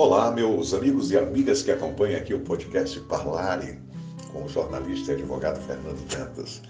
[0.00, 3.80] Olá, meus amigos e amigas que acompanham aqui o podcast Parlare
[4.32, 6.62] com o jornalista e advogado Fernando Dantas.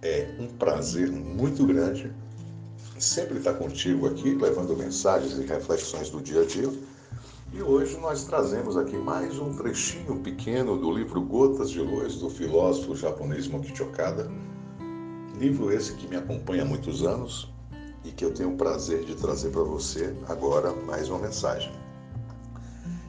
[0.00, 2.10] É um prazer muito grande
[2.98, 6.72] sempre estar contigo aqui, levando mensagens e reflexões do dia a dia.
[7.52, 12.30] E hoje nós trazemos aqui mais um trechinho pequeno do livro Gotas de Luz, do
[12.30, 14.30] filósofo japonês Mokichi Okada.
[15.38, 17.52] Livro esse que me acompanha há muitos anos
[18.02, 21.84] e que eu tenho o prazer de trazer para você agora mais uma mensagem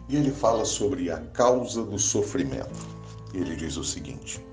[0.09, 2.97] e ele fala sobre a causa do sofrimento.
[3.33, 4.45] Ele diz o seguinte: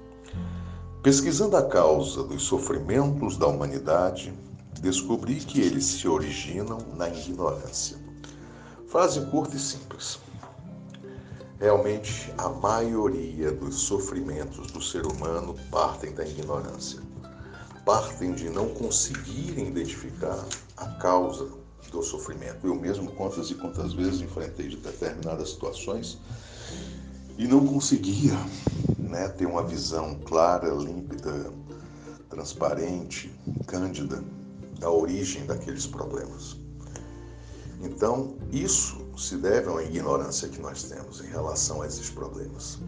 [1.03, 4.33] Pesquisando a causa dos sofrimentos da humanidade,
[4.81, 7.97] descobri que eles se originam na ignorância.
[8.89, 10.19] Frase curta e simples.
[11.59, 17.01] Realmente, a maioria dos sofrimentos do ser humano partem da ignorância.
[17.85, 20.45] Partem de não conseguirem identificar
[20.77, 21.49] a causa
[21.91, 22.67] do sofrimento.
[22.67, 26.19] Eu mesmo, quantas e quantas vezes enfrentei de determinadas situações
[27.37, 28.35] e não conseguia
[28.99, 31.53] né, ter uma visão clara, límpida,
[32.29, 33.33] transparente,
[33.67, 34.23] cândida
[34.79, 36.57] da origem daqueles problemas.
[37.81, 42.79] Então, isso se deve a uma ignorância que nós temos em relação a esses problemas.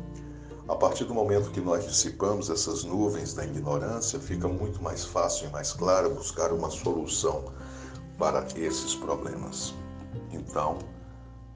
[0.69, 5.49] A partir do momento que nós dissipamos essas nuvens da ignorância, fica muito mais fácil
[5.49, 7.53] e mais claro buscar uma solução
[8.19, 9.75] para esses problemas.
[10.33, 10.79] Então,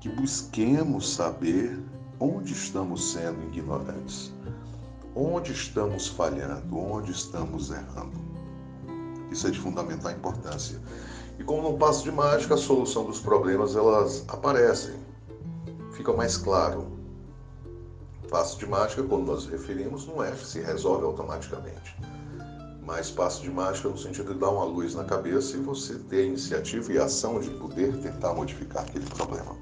[0.00, 1.78] que busquemos saber
[2.18, 4.32] onde estamos sendo ignorantes,
[5.14, 8.18] onde estamos falhando, onde estamos errando.
[9.30, 10.80] Isso é de fundamental importância.
[11.38, 14.94] E como não passo de mágica, a solução dos problemas elas aparecem,
[15.92, 16.86] fica mais claro.
[18.28, 21.96] Passo de mágica, quando nós referimos, não é se resolve automaticamente
[22.90, 26.22] mas passo de mágica no sentido de dar uma luz na cabeça e você ter
[26.22, 29.56] a iniciativa e a ação de poder tentar modificar aquele problema.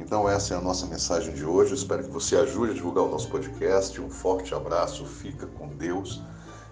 [0.00, 1.74] Então essa é a nossa mensagem de hoje.
[1.74, 4.00] Espero que você ajude a divulgar o nosso podcast.
[4.00, 6.20] Um forte abraço, fica com Deus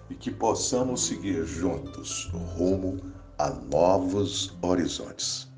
[0.09, 2.99] e que possamos seguir juntos rumo
[3.37, 5.52] a novos horizontes.